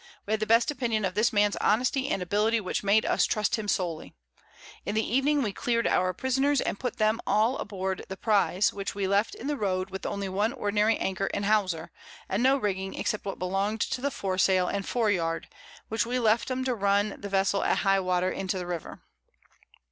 [0.25, 3.55] We had the best Opinion of this Man's Honesty and Ability, which made us trust
[3.57, 4.15] him solely.
[4.83, 8.95] In the Evening we clear'd our Prisoners, and put them all aboard the Prize, which
[8.95, 11.91] we left in the Road with only one ordinary Anchor and Hawser,
[12.27, 15.47] and no Rigging, except what belong'd to the Fore sail and Fore yard,
[15.87, 19.03] which we left them to run the Vessel at High Water into the River.